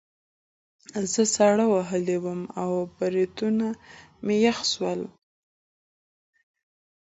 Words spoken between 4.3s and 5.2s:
یخ نیولي وو